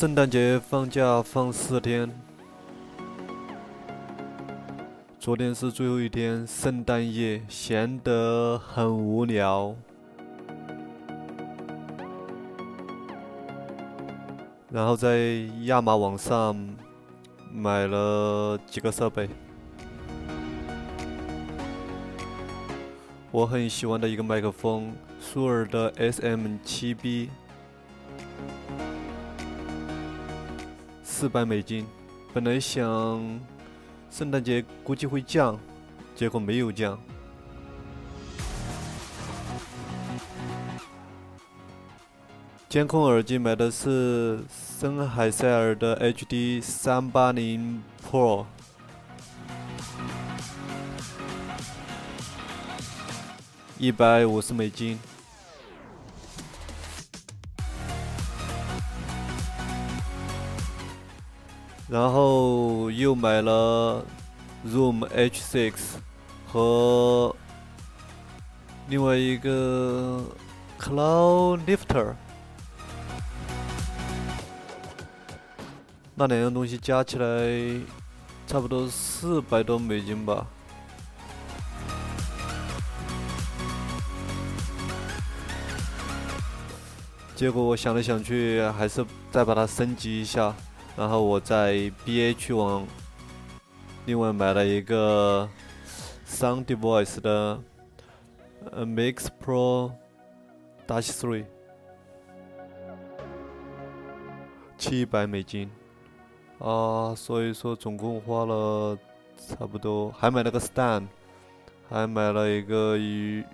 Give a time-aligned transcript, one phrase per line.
[0.00, 2.10] 圣诞节放假放四天，
[5.18, 9.76] 昨天是最后一天，圣诞夜闲得很无聊，
[14.70, 15.18] 然后在
[15.64, 16.56] 亚马网上
[17.52, 19.28] 买了几个设备。
[23.30, 27.28] 我很喜欢的一个麦克风，舒尔的 SM7B，
[31.20, 31.86] 四百美金。
[32.32, 32.82] 本来想
[34.10, 35.60] 圣诞节估计会降，
[36.16, 36.98] 结果没有降。
[42.70, 48.46] 监控耳机买的是森海塞尔的 HD 三八零 Pro。
[53.78, 54.98] 一百五十美金，
[61.90, 64.04] 然后又买了
[64.64, 65.74] Zoom H6
[66.46, 67.34] 和
[68.88, 70.22] 另外一个
[70.78, 72.14] Cloud Lifter，
[76.14, 77.26] 那两样东西加起来
[78.46, 80.46] 差不多四百多美金吧。
[87.34, 90.54] 结果我想来想去，还是再把它升级一下。
[90.96, 91.74] 然后我在
[92.04, 92.86] BH 网
[94.06, 95.48] 另外买了一个
[96.26, 97.60] Sound Device 的
[98.72, 99.92] Mix Pro
[100.86, 101.44] Dash Three，
[104.76, 105.70] 七百美金
[106.58, 107.14] 啊！
[107.14, 108.98] 所以说总共花了
[109.36, 111.06] 差不多，还买了个 Stand，
[111.88, 113.44] 还买了一个与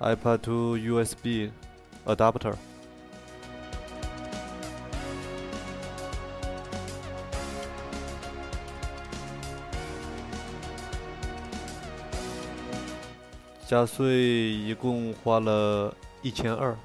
[0.00, 1.50] iPad to USB。
[2.06, 2.54] adapter。
[13.66, 16.76] 加税一共花了一千二，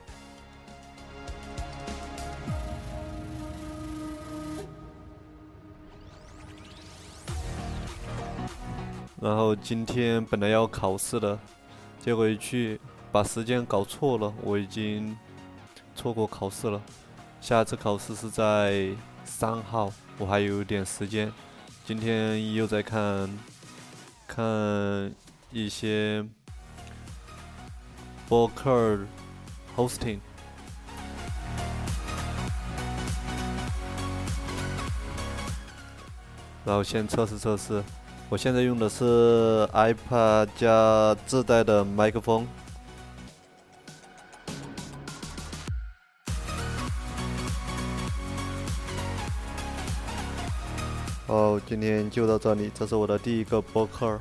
[9.22, 11.38] 然后今天本来要考试的，
[12.00, 12.80] 结果一去。
[13.12, 15.18] 把时间搞错了，我已经
[15.96, 16.80] 错过考试了。
[17.42, 18.88] 下次考试是在
[19.26, 21.34] 三号，我还有点时间。
[21.84, 23.28] 今天又在看
[24.28, 25.12] 看
[25.52, 26.24] 一些
[28.30, 29.00] 博客
[29.76, 30.20] hosting，
[36.64, 37.84] 然后先测试测试。
[38.30, 42.48] 我现在用的是 iPad 加自带的麦克风。
[51.26, 52.72] 好，今天就到这里。
[52.76, 54.20] 这是我的第一个播客。